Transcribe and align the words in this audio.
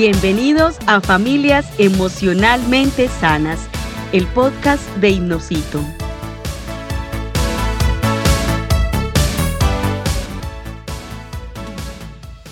Bienvenidos 0.00 0.78
a 0.86 1.00
Familias 1.00 1.66
Emocionalmente 1.76 3.08
Sanas, 3.08 3.68
el 4.12 4.28
podcast 4.28 4.88
de 4.98 5.10
Hipnosito. 5.10 5.80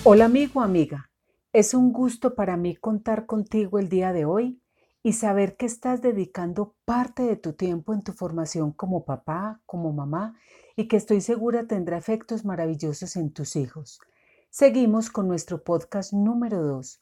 Hola 0.03 0.25
amigo, 0.25 0.59
amiga. 0.59 1.09
Es 1.53 1.73
un 1.73 1.93
gusto 1.93 2.35
para 2.35 2.57
mí 2.57 2.75
contar 2.75 3.25
contigo 3.25 3.79
el 3.79 3.87
día 3.87 4.11
de 4.11 4.25
hoy 4.25 4.61
y 5.01 5.13
saber 5.13 5.55
que 5.55 5.67
estás 5.67 6.01
dedicando 6.01 6.75
parte 6.83 7.23
de 7.23 7.37
tu 7.37 7.53
tiempo 7.53 7.93
en 7.93 8.03
tu 8.03 8.11
formación 8.11 8.73
como 8.73 9.05
papá, 9.05 9.61
como 9.65 9.93
mamá 9.93 10.35
y 10.75 10.89
que 10.89 10.97
estoy 10.97 11.21
segura 11.21 11.65
tendrá 11.65 11.97
efectos 11.97 12.43
maravillosos 12.43 13.15
en 13.15 13.31
tus 13.31 13.55
hijos. 13.55 14.01
Seguimos 14.49 15.09
con 15.09 15.29
nuestro 15.29 15.63
podcast 15.63 16.11
número 16.11 16.61
2 16.61 16.99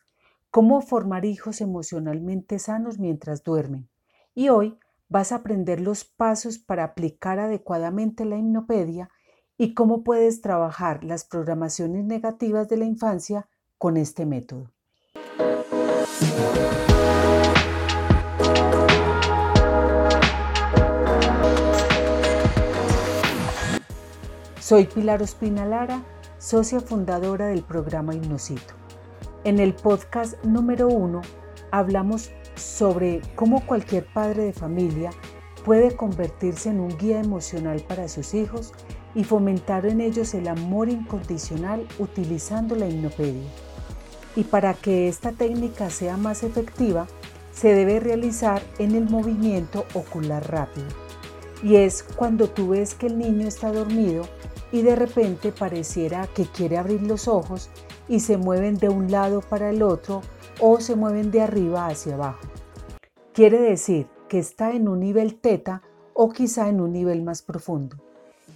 cómo 0.55 0.79
formar 0.79 1.25
hijos 1.25 1.59
emocionalmente 1.59 2.59
sanos 2.59 2.97
mientras 2.97 3.43
duermen. 3.43 3.89
Y 4.33 4.47
hoy 4.47 4.79
vas 5.09 5.33
a 5.33 5.35
aprender 5.35 5.81
los 5.81 6.05
pasos 6.05 6.59
para 6.59 6.85
aplicar 6.85 7.39
adecuadamente 7.39 8.23
la 8.23 8.37
hipnopedia 8.37 9.09
y 9.57 9.73
cómo 9.73 10.05
puedes 10.05 10.39
trabajar 10.39 11.03
las 11.03 11.25
programaciones 11.25 12.05
negativas 12.05 12.69
de 12.69 12.77
la 12.77 12.85
infancia 12.85 13.49
con 13.77 13.97
este 13.97 14.25
método. 14.25 14.71
Soy 24.61 24.85
Pilar 24.85 25.21
Ospina 25.21 25.65
Lara, 25.65 26.01
socia 26.37 26.79
fundadora 26.79 27.47
del 27.47 27.61
programa 27.61 28.15
Hipnosito. 28.15 28.84
En 29.45 29.59
el 29.59 29.75
podcast 29.75 30.43
número 30.43 30.87
uno 30.87 31.21
hablamos 31.69 32.31
sobre 32.55 33.21
cómo 33.35 33.63
cualquier 33.63 34.03
padre 34.11 34.45
de 34.45 34.53
familia 34.53 35.11
puede 35.63 35.95
convertirse 35.95 36.71
en 36.71 36.79
un 36.79 36.97
guía 36.97 37.19
emocional 37.19 37.85
para 37.87 38.07
sus 38.07 38.33
hijos 38.33 38.73
y 39.13 39.23
fomentar 39.23 39.85
en 39.85 40.01
ellos 40.01 40.33
el 40.33 40.47
amor 40.47 40.89
incondicional 40.89 41.87
utilizando 41.99 42.75
la 42.75 42.87
hipnopedia. 42.87 43.47
Y 44.35 44.45
para 44.45 44.73
que 44.73 45.07
esta 45.07 45.31
técnica 45.31 45.91
sea 45.91 46.17
más 46.17 46.41
efectiva, 46.41 47.05
se 47.51 47.75
debe 47.75 47.99
realizar 47.99 48.63
en 48.79 48.95
el 48.95 49.07
movimiento 49.07 49.85
ocular 49.93 50.51
rápido. 50.51 50.87
Y 51.61 51.75
es 51.75 52.01
cuando 52.01 52.49
tú 52.49 52.69
ves 52.69 52.95
que 52.95 53.05
el 53.05 53.19
niño 53.19 53.47
está 53.47 53.71
dormido 53.71 54.27
y 54.71 54.81
de 54.81 54.95
repente 54.95 55.51
pareciera 55.51 56.25
que 56.33 56.45
quiere 56.45 56.79
abrir 56.79 57.03
los 57.03 57.27
ojos 57.27 57.69
y 58.07 58.19
se 58.19 58.37
mueven 58.37 58.77
de 58.77 58.89
un 58.89 59.11
lado 59.11 59.41
para 59.41 59.69
el 59.69 59.81
otro 59.83 60.21
o 60.59 60.79
se 60.79 60.95
mueven 60.95 61.31
de 61.31 61.41
arriba 61.41 61.87
hacia 61.87 62.15
abajo. 62.15 62.45
Quiere 63.33 63.59
decir 63.59 64.07
que 64.29 64.39
está 64.39 64.71
en 64.71 64.87
un 64.87 64.99
nivel 64.99 65.35
teta 65.35 65.81
o 66.13 66.29
quizá 66.29 66.69
en 66.69 66.81
un 66.81 66.93
nivel 66.93 67.23
más 67.23 67.41
profundo. 67.41 67.97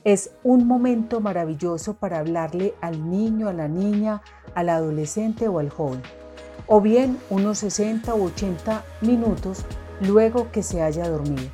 Es 0.05 0.31
un 0.43 0.65
momento 0.65 1.19
maravilloso 1.19 1.95
para 1.95 2.19
hablarle 2.19 2.73
al 2.79 3.09
niño, 3.09 3.49
a 3.49 3.53
la 3.53 3.67
niña, 3.67 4.21
al 4.55 4.69
adolescente 4.69 5.47
o 5.49 5.59
al 5.59 5.69
joven. 5.69 6.01
O 6.67 6.79
bien 6.79 7.17
unos 7.29 7.57
60 7.59 8.15
u 8.15 8.25
80 8.25 8.83
minutos 9.01 9.65
luego 10.01 10.51
que 10.51 10.63
se 10.63 10.81
haya 10.81 11.09
dormido. 11.09 11.49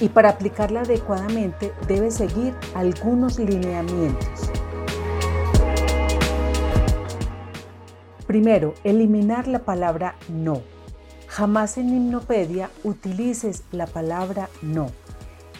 Y 0.00 0.08
para 0.08 0.30
aplicarla 0.30 0.82
adecuadamente 0.82 1.72
debe 1.88 2.10
seguir 2.10 2.54
algunos 2.74 3.38
lineamientos. 3.38 4.50
Primero, 8.26 8.74
eliminar 8.84 9.48
la 9.48 9.60
palabra 9.60 10.16
no. 10.28 10.62
Jamás 11.28 11.78
en 11.78 11.94
hipnopedia 11.94 12.70
utilices 12.84 13.64
la 13.72 13.86
palabra 13.86 14.48
no. 14.62 14.86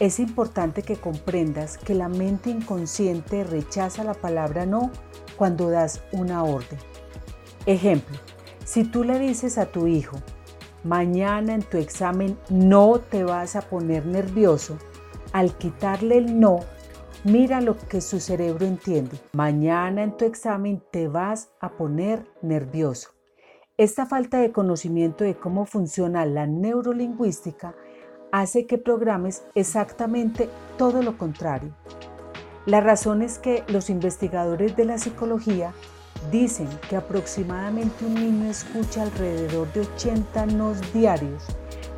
Es 0.01 0.19
importante 0.19 0.83
que 0.83 0.97
comprendas 0.97 1.79
que 1.79 1.95
la 1.95 2.09
mente 2.09 2.51
inconsciente 2.51 3.45
rechaza 3.45 4.03
la 4.03 4.15
palabra 4.15 4.67
no 4.67 4.91
cuando 5.37 5.71
das 5.71 6.03
una 6.13 6.43
orden. 6.43 6.79
Ejemplo, 7.67 8.19
si 8.65 8.85
tú 8.85 9.05
le 9.05 9.19
dices 9.19 9.59
a 9.59 9.67
tu 9.67 9.87
hijo, 9.87 10.17
mañana 10.85 11.55
en 11.55 11.63
tu 11.63 11.77
examen 11.77 12.39
no 12.49 12.99
te 12.99 13.25
vas 13.25 13.57
a 13.57 13.63
poner 13.63 14.07
nervioso, 14.07 14.79
al 15.33 15.57
quitarle 15.57 16.19
el 16.19 16.41
no, 16.41 16.61
Mira 17.25 17.63
lo 17.63 17.79
que 17.79 18.03
su 18.03 18.21
cerebro 18.21 18.67
entiende. 18.67 19.19
Mañana 19.33 20.03
en 20.03 20.15
tu 20.15 20.27
examen 20.27 20.83
te 20.91 21.09
vas 21.09 21.49
a 21.59 21.71
poner 21.71 22.27
nervioso. 22.43 23.13
Esta 23.79 24.05
falta 24.05 24.41
de 24.41 24.53
conocimiento 24.53 25.25
de 25.25 25.35
cómo 25.35 25.65
funciona 25.65 26.27
la 26.27 26.47
neurolingüística 26.47 27.75
hace 28.31 28.67
que 28.67 28.77
programes 28.77 29.43
exactamente 29.55 30.51
todo 30.77 31.03
lo 31.03 31.17
contrario. 31.17 31.75
La 32.67 32.83
razón 32.83 33.23
es 33.23 33.39
que 33.39 33.65
los 33.69 33.89
investigadores 33.89 34.77
de 34.77 34.85
la 34.85 34.99
psicología 34.99 35.73
dicen 36.31 36.69
que 36.91 36.97
aproximadamente 36.97 38.05
un 38.05 38.17
niño 38.17 38.51
escucha 38.51 39.03
alrededor 39.03 39.73
de 39.73 39.81
80 39.81 40.45
nos 40.47 40.93
diarios. 40.93 41.47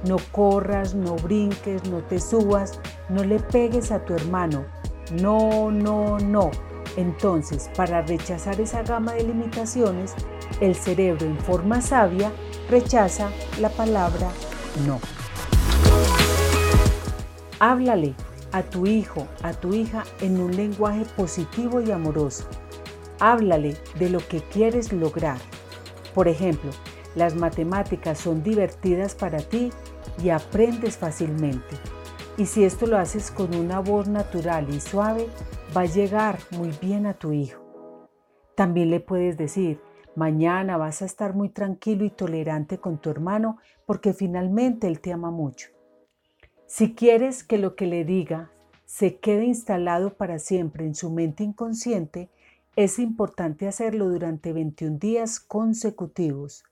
No 0.07 0.19
corras, 0.31 0.95
no 0.95 1.17
brinques, 1.17 1.91
no 1.91 1.99
te 1.99 2.21
subas, 2.21 2.79
no 3.09 3.25
le 3.25 3.41
pegues 3.41 3.91
a 3.91 4.05
tu 4.05 4.15
hermano, 4.15 4.65
no, 5.13 5.71
no, 5.71 6.19
no. 6.19 6.51
Entonces, 6.97 7.71
para 7.77 8.03
rechazar 8.03 8.61
esa 8.61 8.83
gama 8.83 9.13
de 9.13 9.25
limitaciones, 9.25 10.15
el 10.61 10.75
cerebro 10.75 11.27
en 11.27 11.39
forma 11.39 11.81
sabia 11.83 12.33
rechaza 12.71 13.31
la 13.61 13.69
palabra 13.69 14.31
no. 14.87 15.01
Háblale 17.59 18.15
a 18.53 18.63
tu 18.63 18.87
hijo, 18.87 19.27
a 19.43 19.53
tu 19.53 19.75
hija 19.75 20.05
en 20.21 20.41
un 20.41 20.55
lenguaje 20.55 21.05
positivo 21.17 21.81
y 21.81 21.91
amoroso. 21.91 22.47
Háblale 23.21 23.77
de 23.99 24.11
lo 24.11 24.19
que 24.19 24.41
quieres 24.41 24.93
lograr. 24.93 25.39
Por 26.15 26.29
ejemplo, 26.29 26.71
las 27.15 27.35
matemáticas 27.35 28.19
son 28.19 28.43
divertidas 28.43 29.15
para 29.15 29.39
ti 29.39 29.71
y 30.23 30.31
aprendes 30.31 30.99
fácilmente. 30.99 31.77
Y 32.39 32.45
si 32.45 32.65
esto 32.65 32.87
lo 32.87 32.99
haces 32.99 33.31
con 33.31 33.55
una 33.55 33.81
voz 33.81 34.09
natural 34.09 34.69
y 34.69 34.81
suave, 34.81 35.27
va 35.75 35.83
a 35.83 35.87
llegar 35.87 36.39
muy 36.51 36.71
bien 36.83 37.07
a 37.07 37.15
tu 37.15 37.33
hijo. 37.33 37.63
También 38.55 38.91
le 38.91 39.01
puedes 39.01 39.39
decir, 39.39 39.81
mañana 40.15 40.77
vas 40.77 41.01
a 41.01 41.07
estar 41.07 41.35
muy 41.35 41.49
tranquilo 41.49 42.05
y 42.05 42.11
tolerante 42.11 42.77
con 42.79 42.99
tu 42.99 43.09
hermano 43.09 43.57
porque 43.87 44.13
finalmente 44.13 44.87
él 44.87 45.01
te 45.01 45.15
ama 45.15 45.31
mucho. 45.31 45.71
Si 46.67 46.95
quieres 46.95 47.43
que 47.43 47.57
lo 47.57 47.75
que 47.75 47.87
le 47.87 48.05
diga 48.05 48.51
se 48.85 49.17
quede 49.17 49.45
instalado 49.45 50.15
para 50.15 50.39
siempre 50.39 50.85
en 50.85 50.95
su 50.95 51.11
mente 51.11 51.43
inconsciente, 51.43 52.29
es 52.77 52.99
importante 52.99 53.67
hacerlo 53.67 54.11
durante 54.11 54.53
21 54.53 54.99
días 54.99 55.41
consecutivos. 55.41 56.65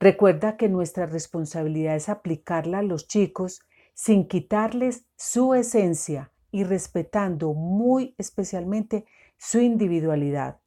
Recuerda 0.00 0.56
que 0.56 0.68
nuestra 0.68 1.06
responsabilidad 1.06 1.94
es 1.94 2.08
aplicarla 2.08 2.78
a 2.78 2.82
los 2.82 3.06
chicos 3.06 3.62
sin 3.98 4.28
quitarles 4.28 5.06
su 5.16 5.54
esencia 5.54 6.30
y 6.52 6.62
respetando 6.62 7.52
muy 7.52 8.14
especialmente 8.16 9.06
su 9.38 9.58
individualidad. 9.58 10.60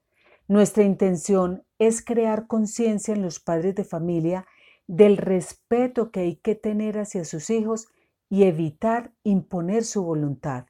Nuestra 0.50 0.84
intención 0.84 1.64
es 1.80 2.04
crear 2.04 2.48
conciencia 2.48 3.14
en 3.14 3.22
los 3.22 3.40
padres 3.40 3.74
de 3.76 3.86
familia 3.86 4.46
del 4.86 5.16
respeto 5.16 6.12
que 6.12 6.20
hay 6.20 6.36
que 6.36 6.56
tener 6.56 7.00
hacia 7.00 7.24
sus 7.24 7.50
hijos 7.50 7.88
y 8.30 8.44
evitar 8.44 9.14
imponer 9.24 9.86
su 9.86 10.04
voluntad. 10.04 10.66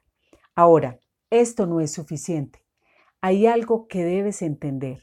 Ahora, 0.54 1.00
esto 1.30 1.66
no 1.66 1.80
es 1.80 1.90
suficiente. 1.90 2.64
Hay 3.20 3.48
algo 3.48 3.88
que 3.88 4.04
debes 4.04 4.40
entender. 4.40 5.02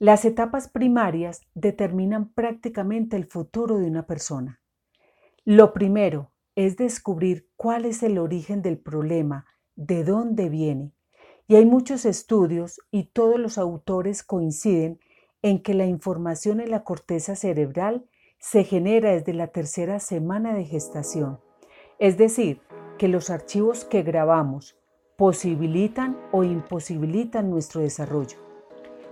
Las 0.00 0.24
etapas 0.24 0.66
primarias 0.68 1.42
determinan 1.54 2.32
prácticamente 2.32 3.16
el 3.16 3.26
futuro 3.26 3.78
de 3.78 3.86
una 3.86 4.04
persona. 4.04 4.60
Lo 5.44 5.72
primero 5.72 6.32
es 6.56 6.76
descubrir 6.76 7.48
cuál 7.54 7.84
es 7.84 8.02
el 8.02 8.18
origen 8.18 8.62
del 8.62 8.78
problema, 8.78 9.46
de 9.76 10.02
dónde 10.02 10.48
viene. 10.48 10.92
Y 11.46 11.54
hay 11.54 11.66
muchos 11.66 12.04
estudios 12.04 12.80
y 12.90 13.04
todos 13.04 13.38
los 13.38 13.58
autores 13.58 14.24
coinciden 14.24 14.98
en 15.42 15.62
que 15.62 15.74
la 15.74 15.86
información 15.86 16.60
en 16.60 16.70
la 16.70 16.82
corteza 16.82 17.36
cerebral 17.36 18.08
se 18.40 18.64
genera 18.64 19.12
desde 19.12 19.34
la 19.34 19.48
tercera 19.48 20.00
semana 20.00 20.54
de 20.54 20.64
gestación. 20.64 21.38
Es 21.98 22.18
decir, 22.18 22.60
que 22.98 23.08
los 23.08 23.30
archivos 23.30 23.84
que 23.84 24.02
grabamos 24.02 24.76
posibilitan 25.16 26.18
o 26.32 26.42
imposibilitan 26.42 27.50
nuestro 27.50 27.82
desarrollo. 27.82 28.38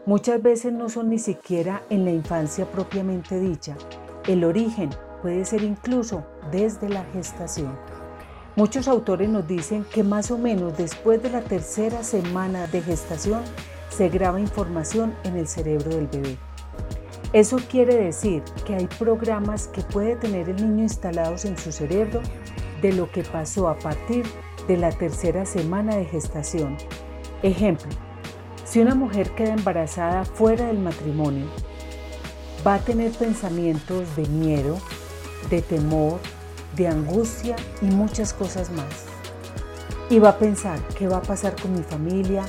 Muchas 0.07 0.43
veces 0.43 0.73
no 0.73 0.89
son 0.89 1.11
ni 1.11 1.19
siquiera 1.19 1.83
en 1.89 2.05
la 2.05 2.11
infancia 2.11 2.67
propiamente 2.71 3.39
dicha. 3.39 3.77
El 4.27 4.45
origen 4.45 4.91
puede 5.25 5.47
ser 5.47 5.63
incluso 5.63 6.27
desde 6.53 6.91
la 6.91 7.03
gestación. 7.15 7.79
Muchos 8.57 8.89
autores 8.89 9.27
nos 9.31 9.49
dicen 9.49 9.87
que 9.91 10.03
más 10.03 10.31
o 10.31 10.37
menos 10.37 10.77
después 10.77 11.23
de 11.23 11.31
la 11.31 11.41
tercera 11.41 12.05
semana 12.05 12.67
de 12.67 12.83
gestación 12.83 13.41
se 13.89 14.11
graba 14.11 14.39
información 14.39 15.15
en 15.25 15.39
el 15.39 15.49
cerebro 15.49 15.89
del 15.97 16.09
bebé. 16.09 16.37
Eso 17.33 17.57
quiere 17.71 17.95
decir 17.95 18.43
que 18.67 18.75
hay 18.75 18.87
programas 18.87 19.67
que 19.69 19.81
puede 19.81 20.17
tener 20.17 20.51
el 20.51 20.57
niño 20.57 20.83
instalados 20.83 21.47
en 21.47 21.57
su 21.57 21.73
cerebro 21.73 22.21
de 22.83 22.93
lo 22.93 23.11
que 23.11 23.23
pasó 23.23 23.69
a 23.69 23.79
partir 23.79 24.27
de 24.69 24.77
la 24.77 24.93
tercera 24.93 25.47
semana 25.47 25.97
de 25.97 26.05
gestación. 26.05 26.77
Ejemplo, 27.43 27.91
si 28.67 28.79
una 28.79 28.95
mujer 28.95 29.35
queda 29.35 29.55
embarazada 29.55 30.27
fuera 30.27 30.67
del 30.67 30.81
matrimonio, 30.81 31.47
va 32.67 32.75
a 32.75 32.79
tener 32.79 33.11
pensamientos 33.13 34.17
de 34.17 34.27
miedo, 34.27 34.79
de 35.51 35.63
temor, 35.63 36.21
de 36.77 36.89
angustia 36.89 37.57
y 37.81 37.87
muchas 37.87 38.33
cosas 38.33 38.71
más. 38.73 39.07
Y 40.11 40.19
va 40.19 40.31
a 40.31 40.39
pensar, 40.39 40.79
¿qué 40.99 41.09
va 41.09 41.19
a 41.19 41.23
pasar 41.23 41.61
con 41.61 41.73
mi 41.73 41.83
familia? 41.83 42.45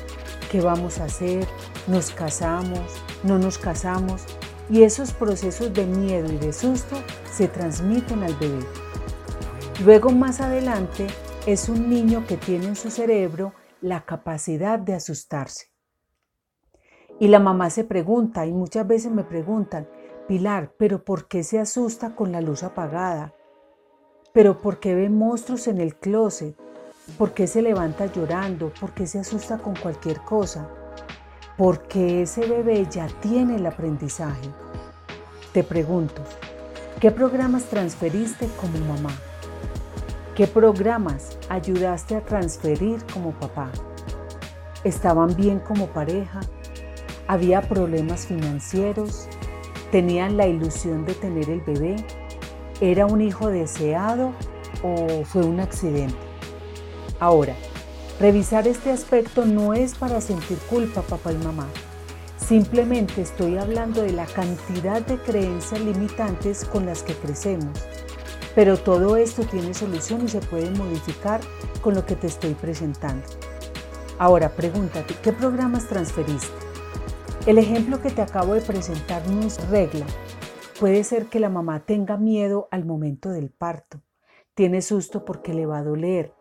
¿Qué 0.52 0.62
vamos 0.62 1.00
a 1.00 1.06
hacer? 1.06 1.48
¿Nos 1.88 2.12
casamos? 2.12 2.80
¿No 3.24 3.40
nos 3.40 3.58
casamos? 3.58 4.24
Y 4.70 4.84
esos 4.84 5.14
procesos 5.14 5.74
de 5.74 5.86
miedo 5.86 6.32
y 6.32 6.38
de 6.38 6.52
susto 6.52 6.96
se 7.32 7.48
transmiten 7.48 8.24
al 8.24 8.36
bebé. 8.36 8.66
Luego 9.84 10.12
más 10.12 10.42
adelante 10.42 11.08
es 11.46 11.70
un 11.70 11.90
niño 11.90 12.26
que 12.28 12.38
tiene 12.38 12.66
en 12.66 12.76
su 12.76 12.90
cerebro 12.90 13.54
la 13.82 14.06
capacidad 14.06 14.80
de 14.80 14.96
asustarse. 14.96 15.68
Y 17.20 17.28
la 17.28 17.40
mamá 17.40 17.70
se 17.70 17.84
pregunta, 17.84 18.46
y 18.46 18.52
muchas 18.52 18.88
veces 18.88 19.12
me 19.12 19.24
preguntan, 19.24 19.88
Pilar, 20.28 20.72
¿pero 20.80 21.06
por 21.06 21.28
qué 21.28 21.44
se 21.44 21.60
asusta 21.60 22.16
con 22.16 22.32
la 22.32 22.42
luz 22.42 22.64
apagada? 22.64 23.36
¿Pero 24.34 24.60
por 24.60 24.80
qué 24.80 24.96
ve 24.96 25.08
monstruos 25.08 25.68
en 25.68 25.80
el 25.80 25.96
closet? 25.96 26.56
¿Por 27.20 27.34
qué 27.34 27.46
se 27.46 27.62
levanta 27.62 28.08
llorando? 28.08 28.74
¿Por 28.80 28.92
qué 28.96 29.06
se 29.06 29.20
asusta 29.20 29.60
con 29.60 29.76
cualquier 29.76 30.22
cosa? 30.22 30.68
Porque 31.60 32.24
ese 32.24 32.48
bebé 32.48 32.88
ya 32.90 33.06
tiene 33.22 33.58
el 33.58 33.68
aprendizaje. 33.68 34.50
Te 35.54 35.64
pregunto, 35.64 36.24
¿qué 37.00 37.12
programas 37.12 37.66
transferiste 37.66 38.50
como 38.60 38.80
mamá? 38.80 39.16
¿Qué 40.34 40.48
programas 40.48 41.38
ayudaste 41.50 42.16
a 42.16 42.26
transferir 42.26 43.06
como 43.14 43.30
papá? 43.34 43.70
¿Estaban 44.84 45.36
bien 45.36 45.60
como 45.60 45.86
pareja? 45.86 46.40
¿Había 47.28 47.62
problemas 47.62 48.26
financieros? 48.26 49.30
¿Tenían 49.96 50.36
la 50.36 50.46
ilusión 50.46 51.06
de 51.06 51.14
tener 51.14 51.50
el 51.50 51.62
bebé? 51.62 51.96
¿Era 52.82 53.06
un 53.06 53.22
hijo 53.22 53.48
deseado 53.48 54.34
o 54.84 55.24
fue 55.24 55.46
un 55.46 55.62
accidente? 55.62 56.18
Ahora, 57.18 57.56
revisar 58.20 58.68
este 58.68 58.92
aspecto 58.92 59.46
no 59.46 59.74
es 59.74 59.96
para 59.96 60.20
sentir 60.20 60.58
culpa, 60.70 61.02
papá 61.02 61.32
y 61.32 61.38
mamá. 61.38 61.70
Simplemente 62.36 63.22
estoy 63.22 63.56
hablando 63.58 64.02
de 64.02 64.12
la 64.12 64.26
cantidad 64.26 65.02
de 65.02 65.18
creencias 65.18 65.80
limitantes 65.80 66.66
con 66.66 66.86
las 66.86 67.02
que 67.02 67.14
crecemos. 67.14 67.80
Pero 68.54 68.76
todo 68.76 69.16
esto 69.16 69.44
tiene 69.44 69.74
solución 69.74 70.26
y 70.26 70.28
se 70.28 70.42
puede 70.42 70.72
modificar 70.72 71.40
con 71.82 71.96
lo 71.96 72.06
que 72.06 72.18
te 72.18 72.28
estoy 72.28 72.54
presentando. 72.54 73.26
Ahora 74.20 74.50
pregúntate, 74.50 75.16
¿qué 75.24 75.32
programas 75.32 75.88
transferiste? 75.88 76.65
El 77.46 77.60
ejemplo 77.60 78.02
que 78.02 78.10
te 78.10 78.24
acabo 78.24 78.56
de 78.56 78.62
presentar 78.62 79.28
no 79.30 79.42
es 79.46 79.70
regla. 79.70 80.08
Puede 80.80 81.04
ser 81.04 81.28
que 81.28 81.40
la 81.40 81.50
mamá 81.50 81.86
tenga 81.86 82.18
miedo 82.18 82.68
al 82.72 82.86
momento 82.86 83.30
del 83.30 83.52
parto. 83.52 84.02
Tiene 84.56 84.82
susto 84.82 85.26
porque 85.26 85.54
le 85.54 85.68
va 85.68 85.78
a 85.78 85.84
doler, 85.84 86.34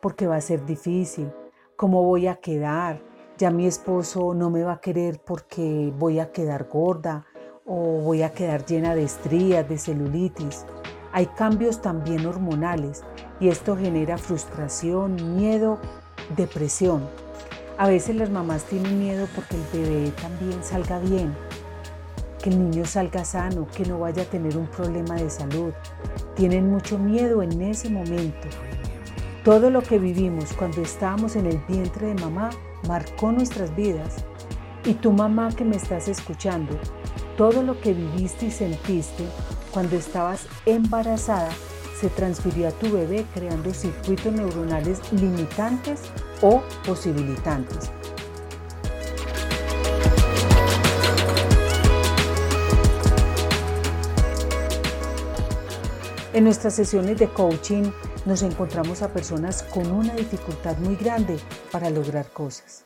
porque 0.00 0.28
va 0.28 0.36
a 0.36 0.40
ser 0.40 0.64
difícil, 0.64 1.32
cómo 1.74 2.04
voy 2.04 2.28
a 2.28 2.36
quedar, 2.36 3.02
ya 3.36 3.50
mi 3.50 3.66
esposo 3.66 4.32
no 4.32 4.48
me 4.48 4.62
va 4.62 4.74
a 4.74 4.80
querer 4.80 5.20
porque 5.26 5.92
voy 5.98 6.20
a 6.20 6.30
quedar 6.30 6.68
gorda 6.68 7.26
o 7.66 8.00
voy 8.00 8.22
a 8.22 8.30
quedar 8.30 8.64
llena 8.64 8.94
de 8.94 9.02
estrías, 9.02 9.68
de 9.68 9.76
celulitis. 9.76 10.66
Hay 11.10 11.26
cambios 11.26 11.82
también 11.82 12.26
hormonales 12.26 13.02
y 13.40 13.48
esto 13.48 13.76
genera 13.76 14.18
frustración, 14.18 15.34
miedo, 15.34 15.80
depresión. 16.36 17.23
A 17.76 17.88
veces 17.88 18.16
las 18.16 18.30
mamás 18.30 18.64
tienen 18.64 18.98
miedo 18.98 19.26
porque 19.34 19.56
el 19.56 19.64
bebé 19.72 20.10
también 20.12 20.62
salga 20.62 20.98
bien, 20.98 21.34
que 22.42 22.50
el 22.50 22.58
niño 22.58 22.84
salga 22.84 23.24
sano, 23.24 23.66
que 23.74 23.84
no 23.84 23.98
vaya 23.98 24.22
a 24.22 24.26
tener 24.26 24.56
un 24.56 24.66
problema 24.66 25.16
de 25.16 25.28
salud. 25.28 25.72
Tienen 26.36 26.70
mucho 26.70 26.98
miedo 26.98 27.42
en 27.42 27.60
ese 27.62 27.90
momento 27.90 28.48
todo 29.44 29.68
lo 29.68 29.82
que 29.82 29.98
vivimos 29.98 30.54
cuando 30.54 30.80
estábamos 30.80 31.36
en 31.36 31.44
el 31.44 31.58
vientre 31.68 32.06
de 32.06 32.14
mamá 32.14 32.48
marcó 32.88 33.30
nuestras 33.30 33.76
vidas. 33.76 34.24
Y 34.86 34.94
tu 34.94 35.12
mamá 35.12 35.50
que 35.54 35.66
me 35.66 35.76
estás 35.76 36.08
escuchando, 36.08 36.78
todo 37.36 37.62
lo 37.62 37.78
que 37.78 37.92
viviste 37.92 38.46
y 38.46 38.50
sentiste 38.50 39.26
cuando 39.70 39.96
estabas 39.96 40.46
embarazada 40.64 41.50
se 42.00 42.08
transfirió 42.08 42.68
a 42.68 42.70
tu 42.70 42.90
bebé 42.90 43.26
creando 43.34 43.74
circuitos 43.74 44.32
neuronales 44.32 45.00
limitantes 45.12 46.00
o 46.44 46.62
posibilitantes. 46.86 47.90
En 56.34 56.44
nuestras 56.44 56.74
sesiones 56.74 57.18
de 57.18 57.28
coaching 57.28 57.84
nos 58.26 58.42
encontramos 58.42 59.00
a 59.00 59.12
personas 59.12 59.62
con 59.62 59.90
una 59.90 60.14
dificultad 60.14 60.76
muy 60.78 60.96
grande 60.96 61.38
para 61.72 61.88
lograr 61.88 62.26
cosas. 62.30 62.84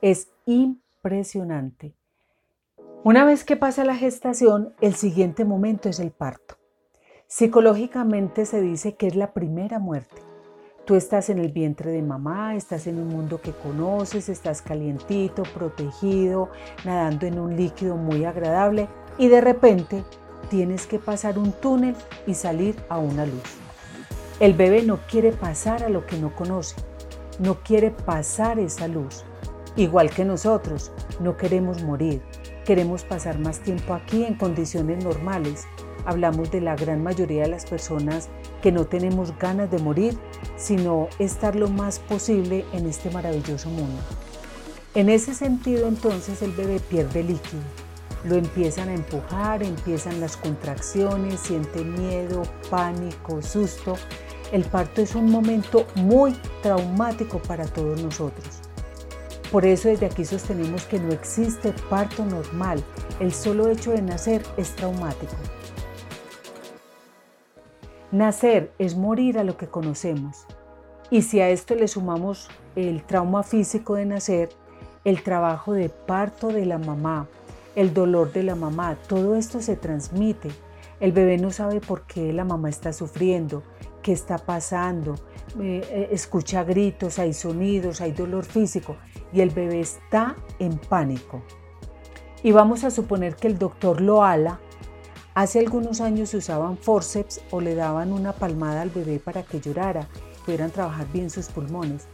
Es 0.00 0.28
impresionante. 0.46 1.94
Una 3.02 3.26
vez 3.26 3.44
que 3.44 3.56
pasa 3.56 3.84
la 3.84 3.96
gestación, 3.96 4.74
el 4.80 4.94
siguiente 4.94 5.44
momento 5.44 5.90
es 5.90 6.00
el 6.00 6.10
parto. 6.10 6.56
Psicológicamente 7.26 8.46
se 8.46 8.62
dice 8.62 8.94
que 8.94 9.08
es 9.08 9.14
la 9.14 9.34
primera 9.34 9.78
muerte. 9.78 10.33
Tú 10.84 10.96
estás 10.96 11.30
en 11.30 11.38
el 11.38 11.50
vientre 11.50 11.90
de 11.92 12.02
mamá, 12.02 12.56
estás 12.56 12.86
en 12.86 12.98
un 12.98 13.08
mundo 13.08 13.40
que 13.40 13.52
conoces, 13.52 14.28
estás 14.28 14.60
calientito, 14.60 15.42
protegido, 15.44 16.50
nadando 16.84 17.24
en 17.24 17.38
un 17.38 17.56
líquido 17.56 17.96
muy 17.96 18.26
agradable 18.26 18.88
y 19.16 19.28
de 19.28 19.40
repente 19.40 20.04
tienes 20.50 20.86
que 20.86 20.98
pasar 20.98 21.38
un 21.38 21.52
túnel 21.52 21.96
y 22.26 22.34
salir 22.34 22.76
a 22.90 22.98
una 22.98 23.24
luz. 23.24 23.42
El 24.40 24.52
bebé 24.52 24.82
no 24.82 24.98
quiere 25.08 25.32
pasar 25.32 25.84
a 25.84 25.88
lo 25.88 26.04
que 26.04 26.18
no 26.18 26.36
conoce, 26.36 26.76
no 27.38 27.62
quiere 27.62 27.90
pasar 27.90 28.58
esa 28.58 28.86
luz. 28.86 29.24
Igual 29.76 30.10
que 30.10 30.26
nosotros, 30.26 30.92
no 31.18 31.38
queremos 31.38 31.82
morir, 31.82 32.20
queremos 32.66 33.04
pasar 33.04 33.38
más 33.38 33.60
tiempo 33.60 33.94
aquí 33.94 34.22
en 34.24 34.34
condiciones 34.34 35.02
normales. 35.02 35.64
Hablamos 36.06 36.50
de 36.50 36.60
la 36.60 36.76
gran 36.76 37.02
mayoría 37.02 37.42
de 37.42 37.48
las 37.48 37.66
personas 37.66 38.28
que 38.62 38.72
no 38.72 38.84
tenemos 38.86 39.36
ganas 39.38 39.70
de 39.70 39.78
morir, 39.78 40.18
sino 40.56 41.08
estar 41.18 41.56
lo 41.56 41.68
más 41.68 41.98
posible 41.98 42.64
en 42.72 42.86
este 42.86 43.10
maravilloso 43.10 43.68
mundo. 43.70 44.00
En 44.94 45.08
ese 45.08 45.34
sentido 45.34 45.88
entonces 45.88 46.42
el 46.42 46.52
bebé 46.52 46.80
pierde 46.80 47.22
líquido, 47.22 47.62
lo 48.24 48.36
empiezan 48.36 48.88
a 48.88 48.94
empujar, 48.94 49.62
empiezan 49.62 50.20
las 50.20 50.36
contracciones, 50.36 51.40
siente 51.40 51.84
miedo, 51.84 52.42
pánico, 52.70 53.42
susto 53.42 53.96
el 54.54 54.62
parto 54.62 55.02
es 55.02 55.16
un 55.16 55.32
momento 55.32 55.84
muy 55.96 56.32
traumático 56.62 57.40
para 57.40 57.66
todos 57.66 58.00
nosotros. 58.00 58.46
Por 59.50 59.66
eso 59.66 59.88
desde 59.88 60.06
aquí 60.06 60.24
sostenemos 60.24 60.84
que 60.84 61.00
no 61.00 61.12
existe 61.12 61.74
parto 61.90 62.24
normal. 62.24 62.82
El 63.18 63.32
solo 63.32 63.68
hecho 63.68 63.90
de 63.90 64.02
nacer 64.02 64.42
es 64.56 64.76
traumático. 64.76 65.34
Nacer 68.14 68.72
es 68.78 68.96
morir 68.96 69.40
a 69.40 69.42
lo 69.42 69.56
que 69.56 69.66
conocemos. 69.66 70.46
Y 71.10 71.22
si 71.22 71.40
a 71.40 71.48
esto 71.48 71.74
le 71.74 71.88
sumamos 71.88 72.48
el 72.76 73.02
trauma 73.02 73.42
físico 73.42 73.96
de 73.96 74.06
nacer, 74.06 74.50
el 75.04 75.24
trabajo 75.24 75.72
de 75.72 75.88
parto 75.88 76.46
de 76.46 76.64
la 76.64 76.78
mamá, 76.78 77.26
el 77.74 77.92
dolor 77.92 78.32
de 78.32 78.44
la 78.44 78.54
mamá, 78.54 78.96
todo 79.08 79.34
esto 79.34 79.60
se 79.60 79.74
transmite. 79.74 80.50
El 81.00 81.10
bebé 81.10 81.38
no 81.38 81.50
sabe 81.50 81.80
por 81.80 82.02
qué 82.02 82.32
la 82.32 82.44
mamá 82.44 82.68
está 82.68 82.92
sufriendo, 82.92 83.64
qué 84.00 84.12
está 84.12 84.38
pasando, 84.38 85.16
eh, 85.60 86.08
escucha 86.12 86.62
gritos, 86.62 87.18
hay 87.18 87.32
sonidos, 87.32 88.00
hay 88.00 88.12
dolor 88.12 88.44
físico 88.44 88.94
y 89.32 89.40
el 89.40 89.50
bebé 89.50 89.80
está 89.80 90.36
en 90.60 90.78
pánico. 90.78 91.42
Y 92.44 92.52
vamos 92.52 92.84
a 92.84 92.92
suponer 92.92 93.34
que 93.34 93.48
el 93.48 93.58
doctor 93.58 94.00
lo 94.00 94.22
ala. 94.22 94.60
Hace 95.34 95.58
algunos 95.58 96.00
años 96.00 96.28
se 96.28 96.36
usaban 96.36 96.78
forceps 96.78 97.40
o 97.50 97.60
le 97.60 97.74
daban 97.74 98.12
una 98.12 98.32
palmada 98.32 98.82
al 98.82 98.90
bebé 98.90 99.18
para 99.18 99.42
que 99.42 99.60
llorara, 99.60 100.08
pudieran 100.44 100.70
trabajar 100.70 101.10
bien 101.12 101.28
sus 101.28 101.48
pulmones. 101.48 102.06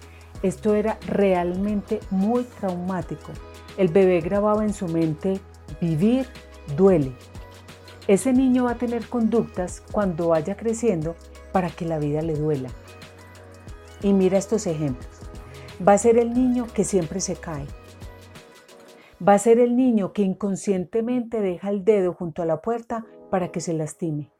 Esto 0.42 0.74
era 0.74 0.98
realmente 1.06 2.00
muy 2.10 2.44
traumático. 2.44 3.32
El 3.76 3.88
bebé 3.88 4.20
grababa 4.20 4.64
en 4.64 4.72
su 4.72 4.88
mente, 4.88 5.38
vivir 5.82 6.28
duele. 6.78 7.12
Ese 8.08 8.32
niño 8.32 8.64
va 8.64 8.72
a 8.72 8.78
tener 8.78 9.06
conductas 9.06 9.82
cuando 9.92 10.28
vaya 10.28 10.56
creciendo 10.56 11.14
para 11.52 11.68
que 11.68 11.84
la 11.84 11.98
vida 11.98 12.22
le 12.22 12.36
duela. 12.36 12.70
Y 14.02 14.14
mira 14.14 14.38
estos 14.38 14.66
ejemplos. 14.66 15.10
Va 15.86 15.92
a 15.92 15.98
ser 15.98 16.16
el 16.16 16.32
niño 16.32 16.66
que 16.72 16.84
siempre 16.84 17.20
se 17.20 17.36
cae. 17.36 17.66
Va 19.26 19.34
a 19.34 19.38
ser 19.38 19.58
el 19.58 19.76
niño 19.76 20.14
que 20.14 20.22
inconscientemente 20.22 21.42
deja 21.42 21.68
el 21.68 21.84
dedo 21.84 22.14
junto 22.14 22.40
a 22.40 22.46
la 22.46 22.62
puerta 22.62 23.04
para 23.30 23.48
que 23.48 23.60
se 23.60 23.74
lastime. 23.74 24.30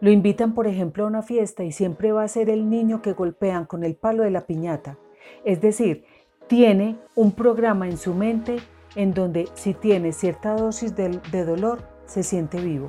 Lo 0.00 0.10
invitan, 0.10 0.54
por 0.54 0.68
ejemplo, 0.68 1.04
a 1.04 1.08
una 1.08 1.22
fiesta 1.22 1.64
y 1.64 1.72
siempre 1.72 2.12
va 2.12 2.22
a 2.22 2.28
ser 2.28 2.50
el 2.50 2.70
niño 2.70 3.02
que 3.02 3.12
golpean 3.12 3.66
con 3.66 3.82
el 3.82 3.96
palo 3.96 4.22
de 4.22 4.30
la 4.30 4.46
piñata. 4.46 4.96
Es 5.44 5.60
decir, 5.60 6.04
tiene 6.46 6.98
un 7.16 7.32
programa 7.32 7.88
en 7.88 7.96
su 7.96 8.14
mente 8.14 8.58
en 8.94 9.12
donde 9.12 9.48
si 9.54 9.74
tiene 9.74 10.12
cierta 10.12 10.54
dosis 10.54 10.94
de, 10.94 11.20
de 11.32 11.44
dolor, 11.44 11.82
se 12.06 12.22
siente 12.22 12.60
vivo. 12.60 12.88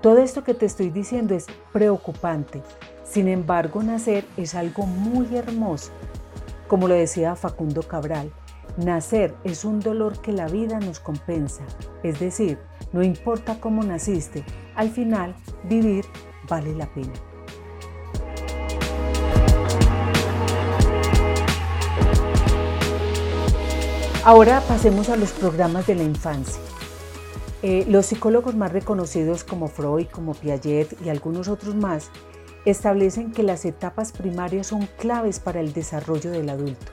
Todo 0.00 0.18
esto 0.18 0.44
que 0.44 0.54
te 0.54 0.66
estoy 0.66 0.90
diciendo 0.90 1.34
es 1.34 1.46
preocupante. 1.72 2.62
Sin 3.02 3.26
embargo, 3.26 3.82
nacer 3.82 4.24
es 4.36 4.54
algo 4.54 4.86
muy 4.86 5.34
hermoso. 5.36 5.90
Como 6.68 6.86
lo 6.86 6.94
decía 6.94 7.34
Facundo 7.34 7.82
Cabral, 7.82 8.30
nacer 8.76 9.34
es 9.44 9.64
un 9.64 9.80
dolor 9.80 10.20
que 10.20 10.32
la 10.32 10.48
vida 10.48 10.78
nos 10.80 11.00
compensa. 11.00 11.64
Es 12.02 12.20
decir, 12.20 12.58
no 12.92 13.02
importa 13.02 13.60
cómo 13.60 13.82
naciste, 13.82 14.44
al 14.74 14.90
final 14.90 15.34
vivir 15.64 16.04
vale 16.48 16.74
la 16.74 16.86
pena. 16.86 17.12
Ahora 24.24 24.60
pasemos 24.66 25.08
a 25.08 25.16
los 25.16 25.30
programas 25.30 25.86
de 25.86 25.94
la 25.94 26.02
infancia. 26.02 26.60
Eh, 27.62 27.86
los 27.88 28.06
psicólogos 28.06 28.56
más 28.56 28.72
reconocidos 28.72 29.44
como 29.44 29.68
Freud, 29.68 30.08
como 30.08 30.34
Piaget 30.34 31.00
y 31.04 31.08
algunos 31.08 31.48
otros 31.48 31.74
más 31.76 32.10
establecen 32.64 33.32
que 33.32 33.44
las 33.44 33.64
etapas 33.64 34.10
primarias 34.10 34.66
son 34.66 34.88
claves 34.98 35.38
para 35.38 35.60
el 35.60 35.72
desarrollo 35.72 36.32
del 36.32 36.50
adulto. 36.50 36.92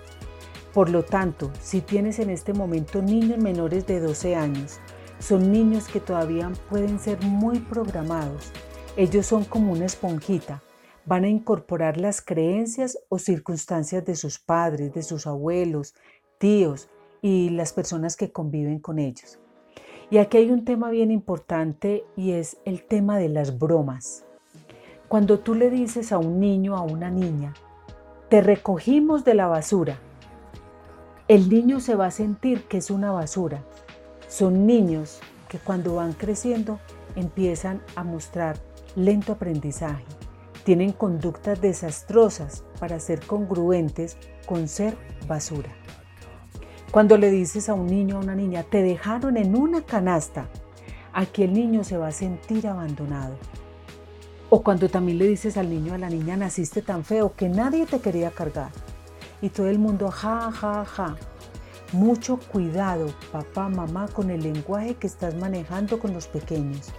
Por 0.74 0.90
lo 0.90 1.04
tanto, 1.04 1.52
si 1.62 1.82
tienes 1.82 2.18
en 2.18 2.32
este 2.32 2.52
momento 2.52 3.02
niños 3.02 3.38
menores 3.38 3.86
de 3.86 4.00
12 4.00 4.36
años, 4.36 4.80
son 5.20 5.52
niños 5.52 5.88
que 5.88 6.00
todavía 6.00 6.52
pueden 6.70 7.00
ser 7.00 7.22
muy 7.22 7.60
programados. 7.60 8.52
Ellos 8.98 9.28
son 9.28 9.46
como 9.46 9.72
una 9.72 9.86
esponjita. 9.86 10.64
Van 11.06 11.26
a 11.26 11.30
incorporar 11.30 11.98
las 11.98 12.22
creencias 12.22 12.98
o 13.10 13.20
circunstancias 13.20 14.04
de 14.04 14.16
sus 14.16 14.40
padres, 14.40 14.94
de 14.94 15.04
sus 15.04 15.28
abuelos, 15.28 15.94
tíos 16.40 16.90
y 17.22 17.50
las 17.52 17.72
personas 17.72 18.18
que 18.18 18.32
conviven 18.32 18.80
con 18.80 18.98
ellos. 18.98 19.40
Y 20.10 20.18
aquí 20.18 20.38
hay 20.38 20.50
un 20.52 20.66
tema 20.66 20.90
bien 20.90 21.12
importante 21.12 22.04
y 22.16 22.32
es 22.32 22.58
el 22.66 22.84
tema 22.84 23.18
de 23.20 23.30
las 23.30 23.60
bromas. 23.60 24.26
Cuando 25.08 25.40
tú 25.40 25.54
le 25.54 25.70
dices 25.70 26.12
a 26.12 26.18
un 26.18 26.40
niño, 26.40 26.76
a 26.76 26.82
una 26.82 27.12
niña, 27.12 27.54
te 28.30 28.42
recogimos 28.42 29.24
de 29.24 29.36
la 29.36 29.48
basura, 29.48 30.00
el 31.34 31.50
niño 31.50 31.80
se 31.80 31.96
va 31.96 32.06
a 32.06 32.12
sentir 32.12 32.66
que 32.66 32.78
es 32.78 32.92
una 32.92 33.12
basura. 33.12 33.64
Son 34.28 34.68
niños 34.68 35.20
que 35.50 35.58
cuando 35.58 35.96
van 35.96 36.14
creciendo 36.14 36.80
empiezan 37.16 37.82
a 37.96 38.04
mostrar 38.04 38.60
lento 38.96 39.32
aprendizaje. 39.32 40.04
Tienen 40.64 40.92
conductas 40.92 41.60
desastrosas 41.60 42.64
para 42.80 43.00
ser 43.00 43.26
congruentes 43.26 44.16
con 44.46 44.68
ser 44.68 44.96
basura. 45.28 45.72
Cuando 46.92 47.18
le 47.18 47.32
dices 47.32 47.68
a 47.68 47.74
un 47.74 47.88
niño 47.88 48.18
o 48.18 48.20
a 48.20 48.24
una 48.24 48.36
niña, 48.36 48.62
te 48.62 48.84
dejaron 48.84 49.36
en 49.36 49.56
una 49.56 49.82
canasta, 49.82 50.50
aquí 51.14 51.42
el 51.42 51.54
niño 51.54 51.84
se 51.84 51.98
va 51.98 52.10
a 52.10 52.12
sentir 52.12 52.68
abandonado. 52.68 53.38
O 54.52 54.62
cuando 54.62 54.88
también 54.88 55.18
le 55.18 55.30
dices 55.30 55.58
al 55.58 55.72
niño 55.72 55.94
o 55.94 55.96
a 55.96 55.98
la 55.98 56.12
niña, 56.12 56.38
naciste 56.38 56.84
tan 56.84 57.04
feo 57.04 57.34
que 57.36 57.50
nadie 57.50 57.88
te 57.88 58.02
quería 58.02 58.30
cargar. 58.30 58.70
Y 59.44 59.50
todo 59.50 59.68
el 59.68 59.78
mundo, 59.78 60.10
ja, 60.10 60.52
ja, 60.54 60.86
ja. 60.86 61.18
Mucho 61.92 62.40
cuidado, 62.40 63.14
papá, 63.30 63.68
mamá, 63.68 64.08
con 64.08 64.30
el 64.30 64.42
lenguaje 64.42 64.96
que 64.96 65.06
estás 65.06 65.36
manejando 65.36 66.00
con 66.00 66.14
los 66.14 66.28
pequeños. 66.28 66.94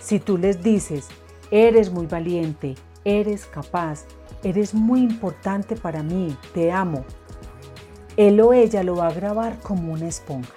Si 0.00 0.20
tú 0.20 0.38
les 0.38 0.62
dices, 0.62 1.08
eres 1.50 1.90
muy 1.90 2.06
valiente, 2.06 2.76
eres 3.04 3.46
capaz, 3.46 4.04
eres 4.44 4.74
muy 4.74 5.00
importante 5.00 5.74
para 5.74 6.04
mí, 6.04 6.36
te 6.54 6.70
amo, 6.70 7.04
él 8.16 8.40
o 8.40 8.52
ella 8.52 8.84
lo 8.84 8.94
va 8.94 9.08
a 9.08 9.12
grabar 9.12 9.58
como 9.58 9.92
una 9.92 10.06
esponja. 10.06 10.54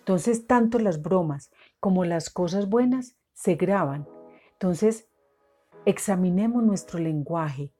Entonces, 0.00 0.46
tanto 0.46 0.78
las 0.78 1.00
bromas 1.00 1.50
como 1.80 2.04
las 2.04 2.28
cosas 2.28 2.68
buenas 2.68 3.16
se 3.32 3.54
graban. 3.54 4.06
Entonces, 4.52 5.08
examinemos 5.86 6.62
nuestro 6.62 6.98
lenguaje. 6.98 7.72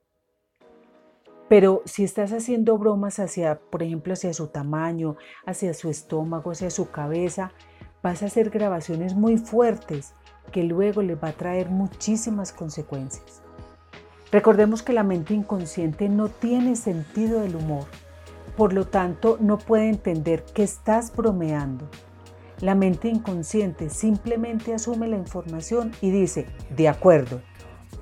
Pero 1.51 1.81
si 1.83 2.05
estás 2.05 2.31
haciendo 2.31 2.77
bromas 2.77 3.19
hacia, 3.19 3.59
por 3.59 3.83
ejemplo, 3.83 4.13
hacia 4.13 4.33
su 4.33 4.47
tamaño, 4.47 5.17
hacia 5.45 5.73
su 5.73 5.89
estómago, 5.89 6.51
hacia 6.51 6.69
su 6.69 6.91
cabeza, 6.91 7.51
vas 8.01 8.23
a 8.23 8.27
hacer 8.27 8.51
grabaciones 8.51 9.15
muy 9.15 9.37
fuertes 9.37 10.13
que 10.53 10.63
luego 10.63 11.01
le 11.01 11.15
va 11.15 11.27
a 11.27 11.33
traer 11.33 11.69
muchísimas 11.69 12.53
consecuencias. 12.53 13.43
Recordemos 14.31 14.81
que 14.81 14.93
la 14.93 15.03
mente 15.03 15.33
inconsciente 15.33 16.07
no 16.07 16.29
tiene 16.29 16.77
sentido 16.77 17.41
del 17.41 17.57
humor. 17.57 17.83
Por 18.55 18.71
lo 18.71 18.87
tanto, 18.87 19.35
no 19.41 19.57
puede 19.57 19.89
entender 19.89 20.45
que 20.53 20.63
estás 20.63 21.13
bromeando. 21.13 21.89
La 22.61 22.75
mente 22.75 23.09
inconsciente 23.09 23.89
simplemente 23.89 24.73
asume 24.73 25.09
la 25.09 25.17
información 25.17 25.91
y 25.99 26.11
dice, 26.11 26.45
de 26.77 26.87
acuerdo, 26.87 27.41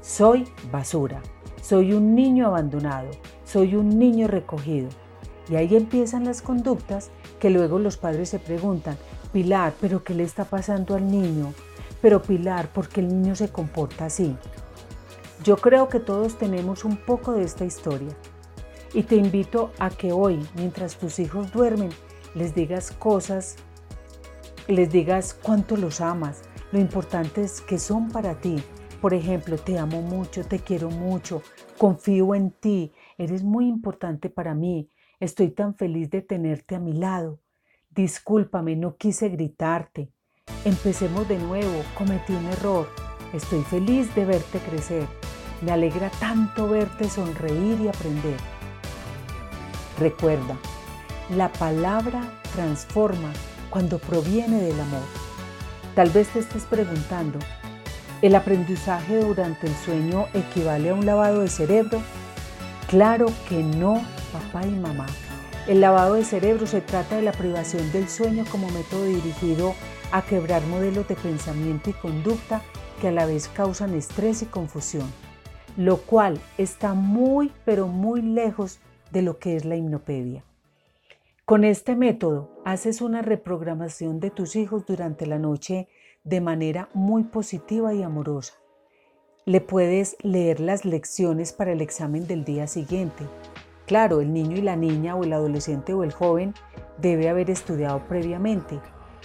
soy 0.01 0.47
basura, 0.71 1.23
soy 1.63 1.93
un 1.93 2.13
niño 2.13 2.45
abandonado, 2.45 3.09
soy 3.49 3.75
un 3.75 3.97
niño 3.97 4.27
recogido. 4.27 4.89
Y 5.49 5.55
ahí 5.55 5.75
empiezan 5.75 6.25
las 6.25 6.43
conductas 6.43 7.09
que 7.39 7.49
luego 7.49 7.79
los 7.79 7.97
padres 7.97 8.29
se 8.29 8.37
preguntan, 8.37 8.97
Pilar, 9.33 9.73
¿pero 9.81 10.03
qué 10.03 10.13
le 10.13 10.23
está 10.23 10.45
pasando 10.45 10.95
al 10.95 11.09
niño? 11.09 11.53
Pero 12.01 12.21
Pilar, 12.21 12.71
¿por 12.71 12.89
qué 12.89 13.01
el 13.01 13.07
niño 13.07 13.35
se 13.35 13.49
comporta 13.49 14.05
así? 14.05 14.35
Yo 15.43 15.57
creo 15.57 15.89
que 15.89 15.99
todos 15.99 16.37
tenemos 16.37 16.85
un 16.85 16.97
poco 16.97 17.33
de 17.33 17.43
esta 17.43 17.65
historia 17.65 18.15
y 18.93 19.03
te 19.03 19.15
invito 19.15 19.71
a 19.79 19.89
que 19.89 20.11
hoy, 20.11 20.39
mientras 20.55 20.97
tus 20.97 21.17
hijos 21.17 21.51
duermen, 21.51 21.89
les 22.35 22.53
digas 22.53 22.91
cosas, 22.91 23.55
les 24.67 24.91
digas 24.91 25.35
cuánto 25.41 25.75
los 25.75 26.01
amas, 26.01 26.41
lo 26.71 26.79
importante 26.79 27.41
es 27.41 27.61
que 27.61 27.79
son 27.79 28.09
para 28.09 28.35
ti. 28.35 28.63
Por 29.01 29.13
ejemplo, 29.13 29.57
te 29.57 29.79
amo 29.79 30.01
mucho, 30.01 30.43
te 30.43 30.59
quiero 30.59 30.89
mucho, 30.91 31.41
confío 31.77 32.35
en 32.35 32.51
ti, 32.51 32.91
eres 33.19 33.43
muy 33.43 33.67
importante 33.67 34.29
para 34.29 34.55
mí, 34.55 34.89
estoy 35.19 35.49
tan 35.49 35.75
feliz 35.75 36.09
de 36.09 36.21
tenerte 36.21 36.75
a 36.75 36.79
mi 36.79 36.93
lado. 36.93 37.41
Discúlpame, 37.89 38.77
no 38.77 38.95
quise 38.95 39.27
gritarte. 39.27 40.09
Empecemos 40.63 41.27
de 41.27 41.37
nuevo, 41.37 41.83
cometí 41.97 42.33
un 42.33 42.45
error. 42.45 42.87
Estoy 43.33 43.61
feliz 43.63 44.13
de 44.15 44.25
verte 44.25 44.59
crecer. 44.59 45.05
Me 45.61 45.71
alegra 45.71 46.09
tanto 46.21 46.69
verte 46.69 47.09
sonreír 47.09 47.81
y 47.81 47.89
aprender. 47.89 48.37
Recuerda, 49.99 50.57
la 51.35 51.51
palabra 51.51 52.21
transforma 52.55 53.33
cuando 53.69 53.99
proviene 53.99 54.61
del 54.61 54.79
amor. 54.79 55.03
Tal 55.93 56.09
vez 56.11 56.29
te 56.29 56.39
estés 56.39 56.63
preguntando, 56.63 57.37
¿el 58.21 58.33
aprendizaje 58.33 59.17
durante 59.17 59.67
el 59.67 59.73
sueño 59.73 60.27
equivale 60.33 60.89
a 60.89 60.93
un 60.93 61.05
lavado 61.05 61.41
de 61.41 61.49
cerebro? 61.49 62.01
Claro 62.89 63.27
que 63.47 63.61
no, 63.61 64.01
papá 64.33 64.65
y 64.65 64.71
mamá. 64.71 65.05
El 65.67 65.79
lavado 65.79 66.15
de 66.15 66.23
cerebro 66.23 66.65
se 66.65 66.81
trata 66.81 67.17
de 67.17 67.21
la 67.21 67.33
privación 67.33 67.91
del 67.91 68.09
sueño 68.09 68.45
como 68.49 68.67
método 68.71 69.05
dirigido 69.05 69.75
a 70.11 70.23
quebrar 70.23 70.63
modelos 70.65 71.07
de 71.07 71.13
pensamiento 71.13 71.91
y 71.91 71.93
conducta 71.93 72.63
que 72.99 73.09
a 73.09 73.11
la 73.11 73.27
vez 73.27 73.47
causan 73.47 73.93
estrés 73.93 74.41
y 74.41 74.47
confusión, 74.47 75.07
lo 75.77 75.97
cual 75.97 76.41
está 76.57 76.95
muy 76.95 77.51
pero 77.63 77.85
muy 77.87 78.23
lejos 78.23 78.79
de 79.11 79.21
lo 79.21 79.37
que 79.37 79.55
es 79.55 79.65
la 79.65 79.75
hipnopedia. 79.75 80.43
Con 81.45 81.65
este 81.65 81.95
método 81.95 82.49
haces 82.65 83.01
una 83.01 83.21
reprogramación 83.21 84.19
de 84.19 84.31
tus 84.31 84.55
hijos 84.55 84.87
durante 84.87 85.27
la 85.27 85.37
noche 85.37 85.89
de 86.23 86.41
manera 86.41 86.89
muy 86.95 87.25
positiva 87.25 87.93
y 87.93 88.01
amorosa. 88.01 88.55
Le 89.49 89.61
puedes 89.61 90.15
leer 90.21 90.59
las 90.59 90.85
lecciones 90.85 91.53
para 91.53 91.71
el 91.71 91.81
examen 91.81 92.27
del 92.27 92.45
día 92.45 92.67
siguiente. 92.67 93.23
Claro, 93.87 94.21
el 94.21 94.31
niño 94.31 94.57
y 94.57 94.61
la 94.61 94.75
niña 94.75 95.15
o 95.15 95.23
el 95.23 95.33
adolescente 95.33 95.91
o 95.91 96.03
el 96.03 96.13
joven 96.13 96.53
debe 96.99 97.29
haber 97.29 97.49
estudiado 97.49 98.07
previamente. 98.07 98.79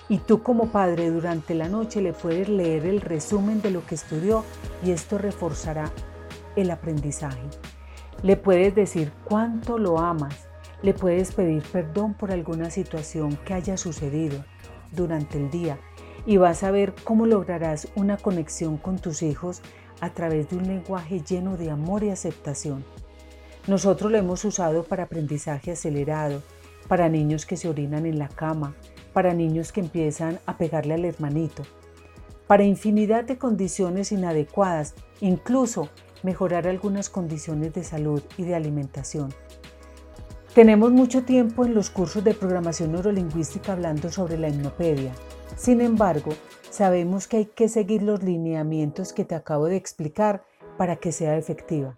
Y 0.08 0.16
tú 0.16 0.42
como 0.42 0.68
padre 0.68 1.10
durante 1.10 1.54
la 1.54 1.68
noche 1.68 2.00
le 2.00 2.14
puedes 2.14 2.48
leer 2.48 2.86
el 2.86 3.02
resumen 3.02 3.60
de 3.60 3.70
lo 3.70 3.84
que 3.84 3.96
estudió 3.96 4.46
y 4.82 4.92
esto 4.92 5.18
reforzará 5.18 5.92
el 6.56 6.70
aprendizaje. 6.70 7.46
Le 8.22 8.38
puedes 8.38 8.74
decir 8.74 9.12
cuánto 9.24 9.76
lo 9.76 9.98
amas. 9.98 10.48
Le 10.80 10.94
puedes 10.94 11.32
pedir 11.32 11.62
perdón 11.70 12.14
por 12.14 12.32
alguna 12.32 12.70
situación 12.70 13.36
que 13.44 13.52
haya 13.52 13.76
sucedido 13.76 14.42
durante 14.90 15.36
el 15.36 15.50
día 15.50 15.78
y 16.24 16.38
vas 16.38 16.62
a 16.62 16.70
ver 16.70 16.94
cómo 17.04 17.26
lograrás 17.26 17.88
una 17.94 18.16
conexión 18.16 18.78
con 18.78 18.98
tus 18.98 19.22
hijos 19.22 19.60
a 20.04 20.12
través 20.12 20.50
de 20.50 20.56
un 20.56 20.66
lenguaje 20.66 21.20
lleno 21.20 21.56
de 21.56 21.70
amor 21.70 22.04
y 22.04 22.10
aceptación. 22.10 22.84
Nosotros 23.66 24.12
lo 24.12 24.18
hemos 24.18 24.44
usado 24.44 24.84
para 24.84 25.04
aprendizaje 25.04 25.72
acelerado, 25.72 26.42
para 26.88 27.08
niños 27.08 27.46
que 27.46 27.56
se 27.56 27.68
orinan 27.68 28.04
en 28.04 28.18
la 28.18 28.28
cama, 28.28 28.74
para 29.14 29.32
niños 29.32 29.72
que 29.72 29.80
empiezan 29.80 30.38
a 30.44 30.58
pegarle 30.58 30.94
al 30.94 31.04
hermanito, 31.04 31.62
para 32.46 32.64
infinidad 32.64 33.24
de 33.24 33.38
condiciones 33.38 34.12
inadecuadas, 34.12 34.94
incluso 35.20 35.88
mejorar 36.22 36.68
algunas 36.68 37.08
condiciones 37.08 37.72
de 37.72 37.84
salud 37.84 38.22
y 38.36 38.44
de 38.44 38.54
alimentación. 38.54 39.32
Tenemos 40.54 40.92
mucho 40.92 41.24
tiempo 41.24 41.64
en 41.64 41.74
los 41.74 41.90
cursos 41.90 42.22
de 42.22 42.34
programación 42.34 42.92
neurolingüística 42.92 43.72
hablando 43.72 44.10
sobre 44.12 44.38
la 44.38 44.48
hipnopedia. 44.48 45.12
Sin 45.56 45.80
embargo, 45.80 46.32
sabemos 46.74 47.28
que 47.28 47.36
hay 47.36 47.46
que 47.46 47.68
seguir 47.68 48.02
los 48.02 48.24
lineamientos 48.24 49.12
que 49.12 49.24
te 49.24 49.36
acabo 49.36 49.66
de 49.66 49.76
explicar 49.76 50.44
para 50.76 50.96
que 50.96 51.12
sea 51.12 51.36
efectiva. 51.36 51.96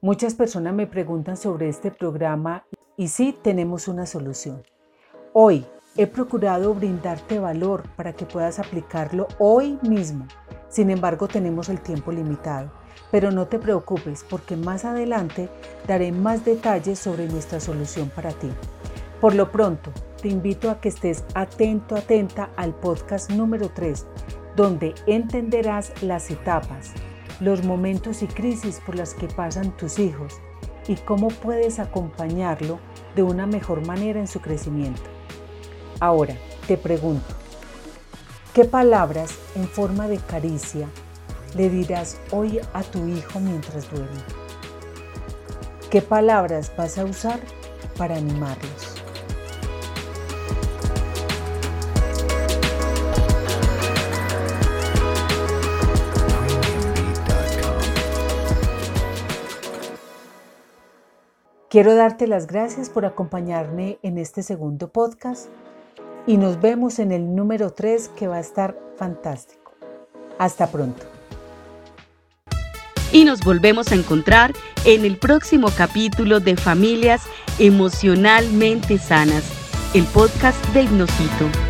Muchas 0.00 0.34
personas 0.34 0.74
me 0.74 0.88
preguntan 0.88 1.36
sobre 1.36 1.68
este 1.68 1.92
programa 1.92 2.66
y 2.96 3.06
sí 3.06 3.38
tenemos 3.40 3.86
una 3.86 4.06
solución. 4.06 4.64
Hoy 5.32 5.64
he 5.96 6.08
procurado 6.08 6.74
brindarte 6.74 7.38
valor 7.38 7.84
para 7.94 8.12
que 8.12 8.26
puedas 8.26 8.58
aplicarlo 8.58 9.28
hoy 9.38 9.78
mismo. 9.82 10.26
Sin 10.68 10.90
embargo, 10.90 11.28
tenemos 11.28 11.68
el 11.68 11.80
tiempo 11.80 12.10
limitado. 12.10 12.72
Pero 13.12 13.30
no 13.30 13.46
te 13.46 13.60
preocupes 13.60 14.24
porque 14.28 14.56
más 14.56 14.84
adelante 14.84 15.48
daré 15.86 16.10
más 16.10 16.44
detalles 16.44 16.98
sobre 16.98 17.28
nuestra 17.28 17.60
solución 17.60 18.10
para 18.10 18.32
ti. 18.32 18.50
Por 19.20 19.36
lo 19.36 19.52
pronto, 19.52 19.92
te 20.20 20.28
invito 20.28 20.70
a 20.70 20.80
que 20.80 20.90
estés 20.90 21.24
atento, 21.34 21.96
atenta 21.96 22.50
al 22.56 22.74
podcast 22.74 23.30
número 23.30 23.70
3, 23.70 24.06
donde 24.54 24.94
entenderás 25.06 26.02
las 26.02 26.30
etapas, 26.30 26.92
los 27.40 27.64
momentos 27.64 28.22
y 28.22 28.26
crisis 28.26 28.80
por 28.84 28.96
las 28.96 29.14
que 29.14 29.28
pasan 29.28 29.76
tus 29.76 29.98
hijos 29.98 30.34
y 30.86 30.96
cómo 30.96 31.28
puedes 31.28 31.78
acompañarlo 31.78 32.78
de 33.16 33.22
una 33.22 33.46
mejor 33.46 33.86
manera 33.86 34.20
en 34.20 34.28
su 34.28 34.40
crecimiento. 34.40 35.02
Ahora, 36.00 36.34
te 36.66 36.76
pregunto, 36.76 37.34
¿qué 38.54 38.64
palabras 38.64 39.34
en 39.54 39.66
forma 39.68 40.06
de 40.08 40.18
caricia 40.18 40.88
le 41.56 41.70
dirás 41.70 42.18
hoy 42.30 42.60
a 42.74 42.82
tu 42.82 43.06
hijo 43.06 43.40
mientras 43.40 43.90
duerme? 43.90 44.20
¿Qué 45.90 46.02
palabras 46.02 46.70
vas 46.76 46.98
a 46.98 47.04
usar 47.04 47.40
para 47.96 48.16
animarlos? 48.16 48.99
Quiero 61.70 61.94
darte 61.94 62.26
las 62.26 62.48
gracias 62.48 62.90
por 62.90 63.06
acompañarme 63.06 64.00
en 64.02 64.18
este 64.18 64.42
segundo 64.42 64.88
podcast 64.88 65.46
y 66.26 66.36
nos 66.36 66.60
vemos 66.60 66.98
en 66.98 67.12
el 67.12 67.36
número 67.36 67.70
3 67.72 68.08
que 68.08 68.26
va 68.26 68.36
a 68.36 68.40
estar 68.40 68.76
fantástico. 68.96 69.72
Hasta 70.36 70.66
pronto 70.66 71.06
y 73.12 73.24
nos 73.24 73.40
volvemos 73.40 73.92
a 73.92 73.94
encontrar 73.94 74.52
en 74.84 75.04
el 75.04 75.16
próximo 75.16 75.68
capítulo 75.76 76.40
de 76.40 76.56
Familias 76.56 77.22
Emocionalmente 77.58 78.98
Sanas, 78.98 79.44
el 79.94 80.04
podcast 80.04 80.64
de 80.68 80.82
Hipnosito. 80.82 81.69